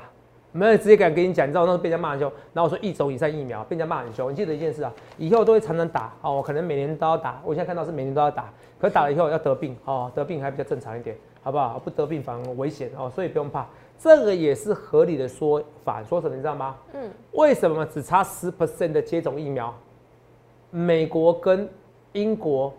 [0.51, 2.31] 没有直接敢跟你讲，你知道那时候被人家骂很凶。
[2.53, 4.31] 然后我说一种以上疫苗被人家骂很凶。
[4.31, 7.41] 你记得一件事啊，以后都会常常打哦，我可能每年都要打。
[7.43, 11.79] 我现在看到是每年都要打，可打了以后要得病哦，得病还比较正常一点，好不好？
[11.79, 13.67] 不得病反而危险哦，所以不用怕。
[13.97, 16.77] 这个也是合理的说法，说什么你知道吗？
[16.93, 19.75] 嗯，为什么只差十 percent 的接种疫苗？
[20.71, 21.67] 美国跟
[22.13, 22.73] 英国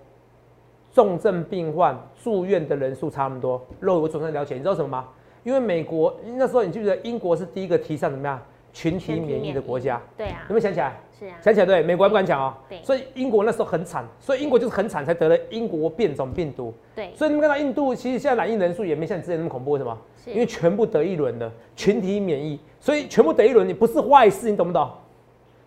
[0.92, 5.09] 重症病患住院的人数差那么多，肉我总算了解，你知道什么吗？
[5.42, 8.38] 因为美国那时候你记不记得英国是第一个提倡怎么样
[8.72, 10.00] 群体免疫的国家？
[10.16, 11.00] 对啊，有没有想起来？
[11.18, 12.55] 是啊，想起来对，美国还不敢讲哦。
[12.68, 16.72] 对，所以英国那时候很惨，所以英国就是很惨才得了英国变种病毒。
[16.94, 19.96] 对，所以你们看到印度其实现在染疫人数也没像之前那么恐怖，为什么？
[20.26, 24.90] 因为全部得一轮的群体免疫，所以全部得一轮你不是坏事，你懂不懂？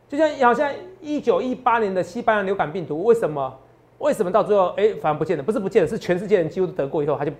[0.07, 3.51] 就像好像一九一八年的西班牙流感病毒，为什么
[4.03, 5.41] 为什么到最后哎反而不见了？
[5.41, 7.31] 不是不见了，是全世界人几乎都得过以后，他就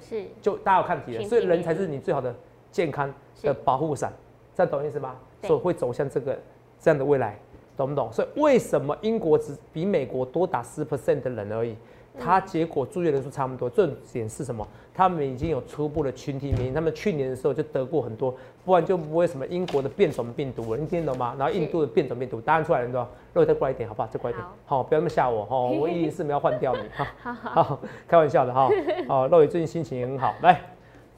[0.41, 1.23] 就大家有抗体了。
[1.27, 2.33] 所以人才是你最好的
[2.71, 4.13] 健康的保护伞，
[4.55, 5.13] 这样懂意思吗？
[5.41, 6.39] 所以会走向这个
[6.79, 7.37] 这样的未来，
[7.75, 8.09] 懂不懂？
[8.13, 11.75] 所以为什么英国只比美国多打十 percent 的人而已？
[12.19, 14.67] 他结果住院人数差不多，重点是什么？
[14.93, 21.35] 他们已经有初步的群体免疫，他们去年的时候就得过很多，不然就不会什么英国的变种病毒了，你听懂吗？
[21.37, 24.07] 然后印度的变种病毒，答案出来了，你知道肉再过来一点，好不好？
[24.07, 28.69] 再过来一点，好，不要那么吓我哈，我一定是没有换掉你 哈，好，开玩笑的哈，
[29.09, 30.61] 哦，肉宇最近心情也很好，来，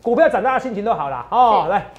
[0.01, 1.91] 股票涨，大家心情都好了，哦，来，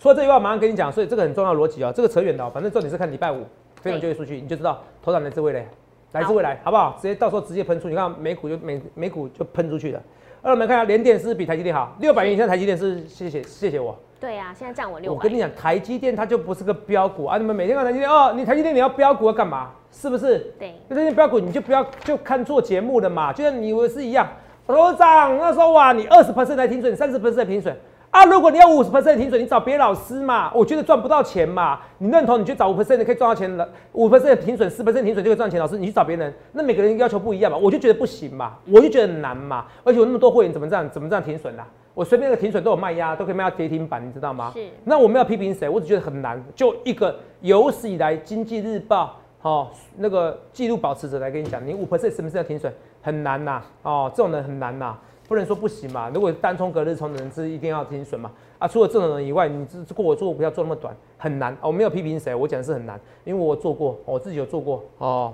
[0.00, 3.46] 除了这句话，马上跟你讲，所以这个很重要逻辑啊，这个扯远了，反正重点是看礼拜五
[3.80, 5.68] 非农就业数据，你就知道头涨的这位嘞。
[6.12, 6.98] 来自未来，好不好？
[7.00, 10.02] 直接到时候直接喷出，你看美股就美美股就喷出去了。
[10.42, 13.96] 二我们看一下联电是比台积电好，六百元以下台积电是谢谢谢谢我。
[14.18, 15.16] 对呀，现在占我六百。
[15.16, 17.38] 我跟你讲，台积电它就不是个标股啊！
[17.38, 19.70] 你们每天看台积电哦，你台积电你要标股要干嘛？
[19.92, 20.52] 是不是？
[20.58, 20.74] 对。
[20.88, 24.28] 那这些标股你就不要就看做节目的嘛，就像你以为是一样。
[24.66, 27.76] 罗长那时候哇，你二十 percent 来停损，三十 percent 来停损。
[28.10, 30.52] 啊，如果你要五十 percent 停损，你找别的老师嘛？
[30.52, 31.78] 我觉得赚不到钱嘛。
[31.98, 32.40] 你认同？
[32.40, 35.60] 你去找五 percent 的可以赚到钱了，五 percent 停损，四 percent 停损就可以赚钱。
[35.60, 37.56] 老师，你去找别人，那每个人要求不一样嘛。
[37.56, 39.66] 我就觉得不行嘛，我就觉得很难嘛。
[39.84, 40.90] 而且我那么多会员，怎么这样？
[40.90, 41.64] 怎么这样停损啦？
[41.94, 44.50] 我随便那个停损都有卖压，都可以卖到跌停板，你知道吗？
[44.54, 44.68] 是。
[44.82, 45.68] 那我们要批评谁？
[45.68, 46.42] 我只觉得很难。
[46.56, 53.62] 就一个有史以来经济日报哦那个记录保持者来跟你讲，你五 percent 什么时候停损很难呐？
[53.82, 54.96] 哦，这种人很难呐。
[55.30, 56.10] 不能说不行嘛？
[56.12, 58.32] 如果单冲隔日冲的人是一定要停损嘛？
[58.58, 61.56] 啊，除了这种人以外，你这过我做不要做那么短，很难。
[61.62, 65.32] 我没有批评谁，我讲的是很难，因为我做过，我自己有做过哦。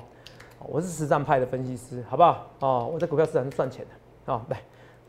[0.69, 2.47] 我是实战派的分析师，好不好？
[2.61, 4.35] 哦，我在股票市场是赚钱的。
[4.35, 4.61] 哦，来，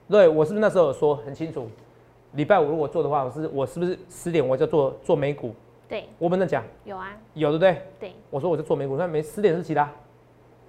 [0.07, 1.67] 对我是不是那时候有说很清楚？
[2.31, 5.53] 礼拜五如果做的话，我是我是不是十点我就做做美股？
[5.89, 7.81] 对，我们在讲有啊，有对不对？
[7.99, 9.91] 对，我说我在做美股，那没十点是其他，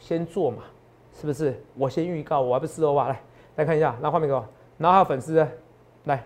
[0.01, 0.65] 先做嘛，
[1.13, 1.55] 是不是？
[1.77, 3.21] 我先预告，我还不是说话来。
[3.59, 4.45] 来看一下，拿画面给我，
[4.79, 5.45] 然后还有粉丝，
[6.05, 6.23] 来，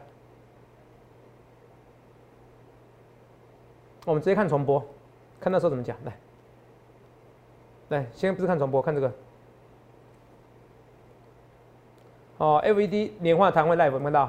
[4.04, 4.84] 我们直接看重播，
[5.40, 6.12] 看那时候怎么讲，来，
[7.88, 9.10] 来，先不是看重播，看这个，
[12.36, 14.24] 哦，LED 年化谈会 live 看到，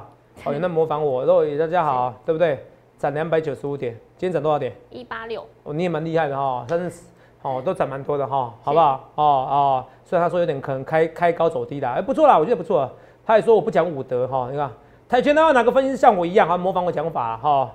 [0.45, 2.65] 哦，有人模仿我，肉大家好， 对不对？
[2.97, 4.73] 涨两百九十五点，今天涨多少点？
[4.89, 7.03] 一八六，哦，你也蛮厉害的哈，但是，
[7.43, 9.09] 哦，都涨蛮多的哈，好不好？
[9.15, 9.85] 哦哦。
[10.03, 12.89] 虽然他说有点可能开开高走低的，哎，不错啦，我觉得不错。
[13.25, 14.69] 他也说我不讲武德哈，你看
[15.07, 17.71] 跆拳道哪个分析师像我一样，还模仿我讲法哈？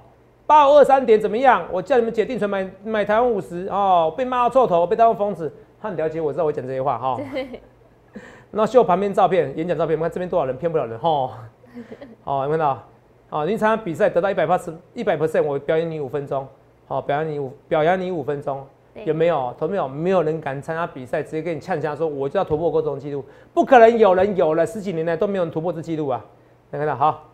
[0.47, 1.65] 八五二三点怎么样？
[1.71, 5.53] 我叫你们解定存买买台湾五十哦，被骂到臭头，被当疯子。
[5.81, 7.19] 他很了解我，知道我讲这些话哈。
[8.51, 11.31] 那秀旁边照片，演讲照片，我看这边多少人骗不了人哈。
[12.25, 12.83] 哦，有看到？
[13.31, 16.49] 哦，你参加比赛得到一百八十一百 percent，我表演你五分钟，
[16.87, 18.67] 好，表扬你五表扬你五分钟。
[19.05, 19.55] 有没有？
[19.59, 19.87] 投没有？
[19.87, 23.25] 没有人敢参加比赛，直接跟你呛呛说我就要突破过这种记录，
[23.55, 26.25] 不可能有人有了十几年来都没有人突破这记录啊！
[26.71, 27.29] 看到好，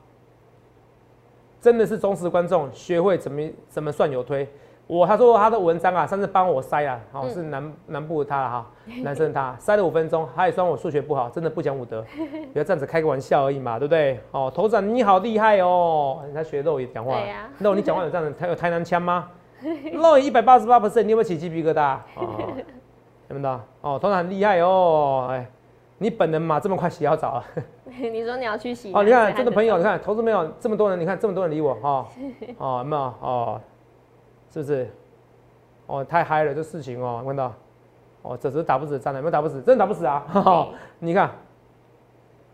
[1.61, 4.47] 真的是忠实观众，学会怎么怎么算有推。
[4.87, 8.71] 我他说他的文章啊，上次帮我筛啊，好是南南部的他了哈，
[9.03, 12.05] 男生他筛了五分钟，他也说我数学不好，真的不讲武德，
[12.53, 14.21] 不要这样子开个玩笑而已嘛，对不对？
[14.31, 17.19] 哦，头长你好厉害哦，你在学肉也讲话，
[17.59, 19.31] 肉你讲话有这样子，他有台南腔吗？
[19.93, 21.99] 肉一百八十八 percent，你有没有起鸡皮疙瘩？
[22.17, 22.53] 哦，
[23.29, 23.61] 有没有？
[23.81, 25.47] 哦，头长很厉害哦，哎，
[25.99, 27.45] 你本人嘛这么快洗好澡啊？
[27.87, 28.93] 你说你要去洗？
[28.93, 32.07] 哦，你看这个朋友，你看投资朋友这么多人，你看这么多人理我哈，
[32.59, 33.03] 哦，有没有？
[33.21, 33.61] 哦。
[34.51, 34.89] 是不是？
[35.87, 37.53] 哦，太嗨了，这事情哦，看到？
[38.23, 39.61] 哦，这只是打不死的战有没有打不死？
[39.61, 40.25] 真的打不死啊！
[40.99, 41.31] 你看，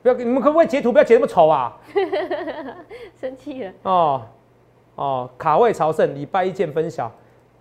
[0.03, 0.91] 不要，你们可不可以截图？
[0.91, 1.77] 不要截那么丑啊！
[3.21, 3.73] 生气了。
[3.83, 4.23] 哦
[5.01, 7.11] 哦，卡位朝圣，礼拜一见分晓。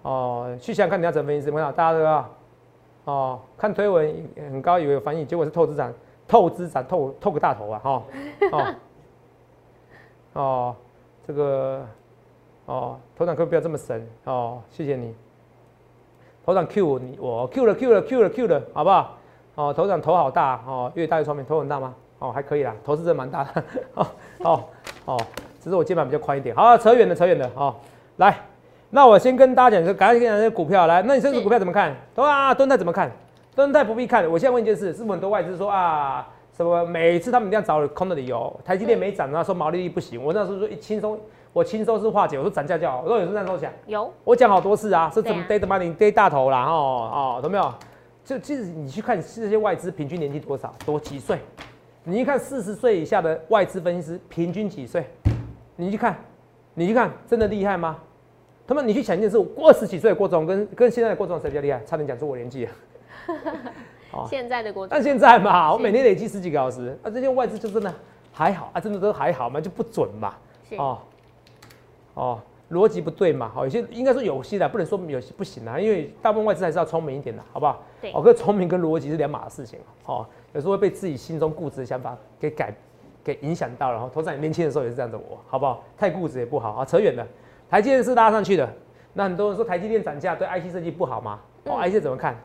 [0.01, 1.45] 哦，去想看你要怎么分析？
[1.45, 1.71] 怎么样？
[1.71, 2.29] 大家都要。
[3.05, 5.93] 哦，看推文很高，以为有翻译，结果是透支展，
[6.27, 7.79] 透支展，透透个大头啊！
[7.81, 8.03] 哈。
[8.51, 8.75] 哦。
[10.33, 10.75] 哦，
[11.25, 11.81] 这个。
[12.65, 15.15] 哦，头长可不要这么神哦，谢谢你。
[16.45, 19.17] 头长 Q 你我 Q 了 Q 了 Q 了 Q 了，好不好？
[19.55, 21.95] 哦，头长头好大哦，越大越聪明，头很大吗？
[22.19, 23.63] 哦，还可以啦，头是真的蛮大的。
[23.95, 24.07] 哦
[24.43, 24.63] 哦
[25.05, 25.21] 哦，
[25.59, 26.55] 只是我肩膀比较宽一点。
[26.55, 27.75] 好，扯远了扯远了哦。
[28.17, 28.37] 来，
[28.89, 31.01] 那我先跟大家讲，就赶紧讲这股票来。
[31.01, 31.95] 那你这支股票怎么看？
[32.15, 33.11] 对啊，蹲泰怎么看？
[33.55, 34.23] 蹲泰不必看。
[34.29, 38.59] 我现在问一件事，是不是很多外资说啊，什么每次他们一定要找空的理由？
[38.63, 40.23] 台积电没涨啊，说毛利率不行。
[40.23, 41.19] 我那时候说一轻松。
[41.51, 43.01] 我轻松是化解，我说涨价就好。
[43.01, 47.73] 我说有是那时候讲，有，我讲好多次啊，是怎么 day money day 大头啦，哦哦，懂没有？
[48.23, 51.39] 就其实你去看这些外资平均年纪多少，多几岁？
[52.03, 55.03] 你一看四十岁以下的外资分析师平均几岁？
[55.79, 56.17] 你去看，
[56.73, 57.97] 你去看，真的厉害吗？
[58.67, 61.81] 他们你去想一件事，过二十几岁的郭总跟跟现在的郭总谁比较厉害？
[61.85, 62.67] 差点讲出我年纪。
[64.11, 67.93] 哦，现在的郭总，但现在嘛，我每天累积十几个小时，啊，这些外资就真的
[68.33, 70.35] 还好啊，真的都还好嘛，就不准嘛，
[70.77, 70.99] 哦。
[72.15, 73.49] 哦，逻辑不对嘛？
[73.55, 77.81] 好，有些应该说有些的，不能说有些不行啊，因为大部分外资还是要聪明一点的，好不好？
[78.01, 78.11] 对。
[78.11, 80.27] 哦，可聪明跟逻辑是两码事情哦。
[80.51, 82.75] 有时候会被自己心中固执的想法给改，
[83.23, 83.99] 给影响到了。
[83.99, 85.83] 哈，头仔年轻的时候也是这样子，我好不好？
[85.97, 86.85] 太固执也不好啊。
[86.85, 87.25] 扯远了，
[87.69, 88.67] 台积电是拉上去的。
[89.13, 91.39] 那很多人说台积电涨价对 IC 设计不好吗？
[91.65, 92.35] 哦，IC 怎么看？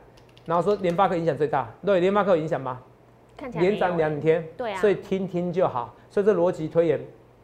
[0.45, 2.79] 然后说联发科影响最大，对，联发科有影响吗？
[3.37, 4.79] 看起来连涨两天，对啊。
[4.79, 5.93] 所以听听就好。
[6.09, 6.99] 所以这逻辑推演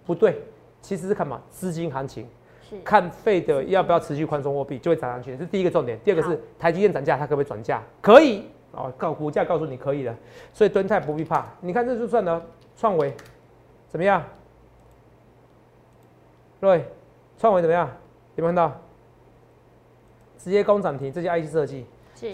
[0.06, 0.42] 不对。
[0.82, 2.28] 其实是看嘛资金行情，
[2.68, 5.96] 是看费的要不要持续宽松货币就会涨上去，这是第一个重点。
[6.04, 7.84] 第二个是台积电涨价，它可不可以转价？
[8.02, 10.16] 可以哦，告股价告诉你可以的，
[10.52, 11.46] 所以蹲泰不必怕。
[11.60, 12.42] 你看这就算了，
[12.82, 13.14] 创维
[13.90, 14.24] 怎么样？
[16.60, 16.84] 对，
[17.38, 17.88] 创维怎么样？
[18.34, 18.76] 有没有看到？
[20.40, 21.86] 直接攻涨停，这些 IC 设计。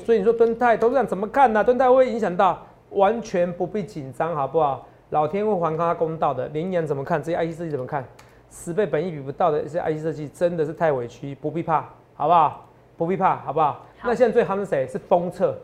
[0.06, 1.62] 所以你说蹲泰董事长怎么看呢？
[1.62, 2.66] 蹲泰会影响到？
[2.92, 4.88] 完全不必紧张，好不好？
[5.10, 6.48] 老天会还他公道的。
[6.48, 7.22] 羚羊怎么看？
[7.22, 8.06] 这些 IC 设计怎么看？
[8.50, 12.66] 十倍本益比不到的一些 IC 设计真的是太委屈，不必怕，好不好？
[12.96, 13.86] 不必怕，好不好？
[14.02, 14.88] 那现在最夯是谁？
[14.88, 15.60] 是封测，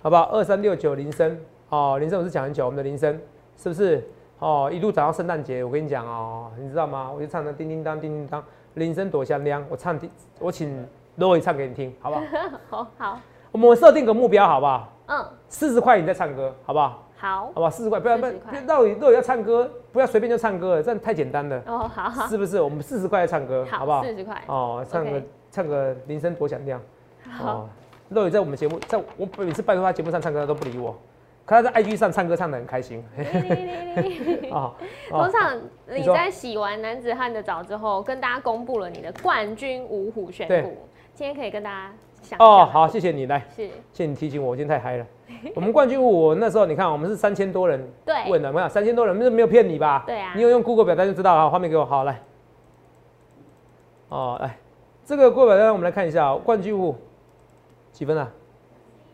[0.00, 0.22] 好不好？
[0.30, 3.20] 二三六九铃声哦，铃声我是讲很久，我们的铃声
[3.58, 4.02] 是不是？
[4.42, 7.08] 哦，一路涨到圣诞节，我跟你讲哦，你知道吗？
[7.14, 8.42] 我就唱的叮叮当，叮叮当，
[8.74, 9.64] 铃声多响亮。
[9.68, 9.96] 我唱，
[10.40, 10.84] 我请
[11.16, 12.22] Roy 唱给你听，好不好？
[12.68, 13.20] 好好，
[13.52, 14.88] 我们设定个目标，好不好？
[15.06, 17.04] 嗯，四十块你再唱歌，好不好？
[17.16, 18.32] 好，好吧，四十块，不要不要，
[18.66, 21.62] 到底到底要唱歌，不要随便就唱歌，这样太简单了。
[21.68, 22.60] 哦，好，是不是？
[22.60, 24.02] 我们四十块唱歌，好不好？
[24.02, 26.80] 四十块，哦，唱个唱个铃声多响亮。
[27.30, 27.68] 好，
[28.08, 30.96] 肉宇在我们节目，在我每次拜托他节目上唱歌，他都不理我。
[31.44, 33.04] 可他在 IG 上唱歌唱的很开心。
[34.50, 34.72] 啊，
[35.10, 40.76] 通常你在洗完男子汉的澡之后，跟大家公布了你的冠军五虎选股，
[41.14, 41.92] 今天可以跟大家。
[42.38, 45.06] 哦，好，谢谢你来，是，谢谢你提醒我，我今天太嗨了。
[45.56, 47.84] 我们冠军我那时候你看，我们是三千多人
[48.28, 50.04] 问的，没有三千多人，没有没有骗你吧？
[50.06, 52.20] 对啊，你有用 Google 表单就知道了，画面给我，好来。
[54.08, 54.56] 哦，来，
[55.04, 56.94] 这个 Google 表单我们来看一下，冠军五
[57.90, 58.30] 几分啊？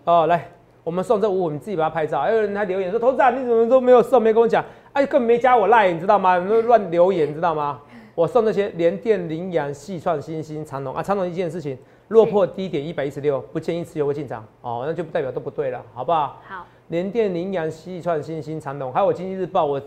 [0.05, 0.49] 哦，来，
[0.89, 2.23] 我们送这五，你自己把它拍照。
[2.23, 6.39] 还有人还留言说，投资人你怎么都没有送，没跟我讲，哎，根本没加我赖，你知道吗？
[6.41, 7.79] 都乱留言，知道吗？
[8.15, 11.77] 我送那些联电、羚羊、细创、新星、长隆啊，长隆一件事情。
[12.09, 16.41] 落破低点一百一十六，不建议持有或进场哦，那就不代表都不对了，好不好？
[16.43, 16.67] 好。
[16.87, 19.79] 联电、羚羊、西川、新兴、长隆，还有我经济日报，我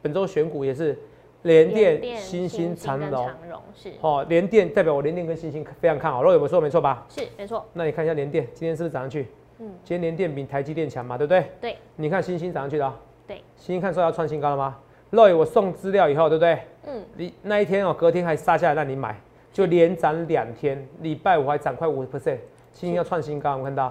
[0.00, 0.96] 本周选股也是
[1.42, 3.28] 联电、新兴、长隆。
[3.74, 3.90] 是。
[4.00, 7.04] 哦，联电代表我联电跟新兴非常看好，若有没错没错吧？
[7.08, 7.66] 是没错。
[7.72, 9.26] 那你看一下联电今天是不是涨上去？
[9.58, 9.70] 嗯。
[9.84, 11.50] 今天联电比台积电强嘛，对不对？
[11.60, 11.76] 对。
[11.96, 12.92] 你看星星涨上去的。
[13.26, 13.36] 对。
[13.56, 14.76] 星星看说要创新高了吗？
[15.10, 16.58] 若有我送资料以后，对不对？
[16.86, 17.02] 嗯。
[17.16, 19.18] 你那一天哦，隔天还杀下来让你买。
[19.52, 22.38] 就连涨两天，礼拜五还涨快五十 percent，
[22.72, 23.88] 星星要创新高，我们看到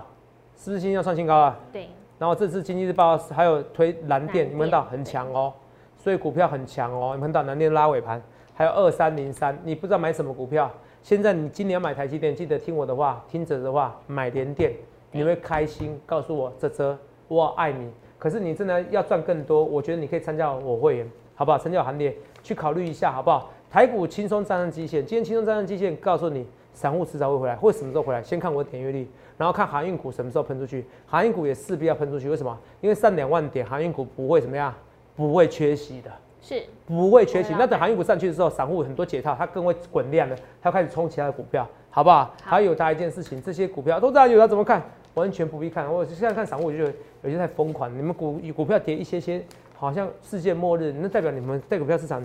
[0.57, 1.57] 是不是星星要创新高啊？
[1.71, 1.87] 对。
[2.19, 5.53] 然后这次经济日报还有推蓝电，你们看到很强哦，
[5.97, 7.11] 所以股票很强哦。
[7.15, 8.21] 你们看到蓝电拉尾盘，
[8.53, 10.69] 还有二三零三，你不知道买什么股票？
[11.01, 14.73] 现在你今年买台积电，记得听我的话，听者的话，买联电，
[15.13, 15.97] 你会开心。
[16.05, 16.97] 告诉我，泽泽，
[17.27, 17.89] 我爱你。
[18.19, 21.57] 可是你真的要赚更多，我觉得你可以参加我会员，好不好？
[21.57, 23.49] 参加行列去考虑一下，好不好？
[23.69, 28.21] 台股轻松站上基线，今天轻松站上基线，告诉你，散户迟早会回来，会什么时候回来？
[28.23, 32.29] 先看我的点阅率，然后看航运股什么时候喷出去，航运股也势必要喷出去。
[32.29, 32.57] 为什么？
[32.81, 34.73] 因为上两万点，航运股不会怎么样，
[35.15, 36.09] 不会缺席的。
[36.39, 37.53] 是不会缺席。
[37.53, 42.33] 那等航运股上去的时候，散户很多解套，它更会滚量的，它开始冲其他的股票，好不好？
[42.43, 44.83] 还有大一件事情，这些股票都知道有它怎么看，
[45.15, 45.91] 完全不必看。
[45.91, 47.91] 我现在看散户，我就觉得有些太疯狂。
[47.97, 49.43] 你们股股票跌一些些，
[49.75, 52.23] 好像世界末日，那代表你们在股票市场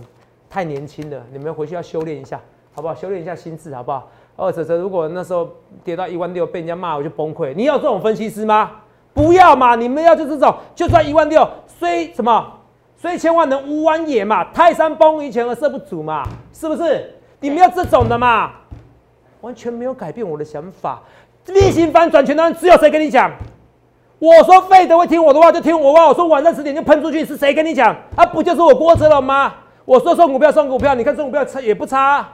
[0.48, 1.22] 太年轻了。
[1.32, 2.40] 你们回去要修炼一下，
[2.72, 2.94] 好不好？
[2.94, 4.08] 修炼一下心智，好不好？
[4.36, 5.50] 二者者，如果那时候
[5.82, 7.52] 跌到一万六，被人家骂，我就崩溃。
[7.54, 8.82] 你要这种分析师吗？
[9.12, 9.74] 不要嘛！
[9.74, 12.54] 你们要就这种，就算一万六，虽什么？
[12.96, 17.14] 虽千万能无完也嘛，泰山崩于前而色不足嘛，是不是？
[17.40, 18.52] 你们要这种的嘛，
[19.40, 21.02] 完全没有改变我的想法。
[21.52, 23.30] 例行翻转，全台只有谁跟你讲？
[24.18, 27.94] 我说费德会听我的话就听我话，我说晚上十点就喷出去，是谁跟你讲？
[28.16, 29.54] 啊，不就是我郭哲了吗？
[29.84, 32.28] 我说送股票送股票，你看送股票差也不差。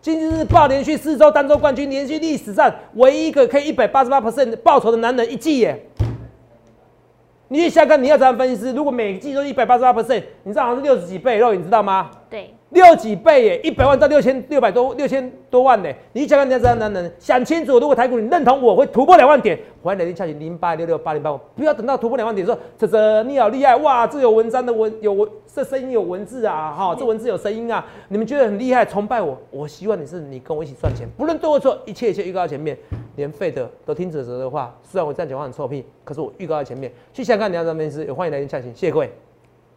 [0.00, 5.86] 经济日报连续四周单周冠军，连续历史上唯一一个可以一百八十八 percent 报酬的男人，一季耶。
[7.48, 8.72] 你去想看，你要怎样分析师？
[8.72, 12.10] 如果每季都一百八十八 percent，你这好像是六十几倍肉，你知道吗？
[12.30, 12.54] 对。
[12.70, 15.90] 六几倍耶，一百万到六千六百多六千多万呢？
[16.12, 17.78] 你想看你要怎样能能想清楚？
[17.78, 24.06] 如果台股你认同我会突破两万点，欢迎来电洽询零八六六八零八五，不要等到突破两万点说这这你好厉害哇！
[24.06, 32.76] 这有文章的文有文，这声音有文字啊哈，这文字有声音啊，你们觉得很厉害，崇拜我，我希望你是你跟我一起赚钱，不论对或错，一切一切预告在前面，
[33.16, 34.76] 连废的都听哲哲的话。
[34.82, 36.92] 虽然我这样讲话很臭屁，可是我预告在前面。
[37.14, 39.10] 去想看你要怎么分析，也欢迎来电洽询，谢谢各位。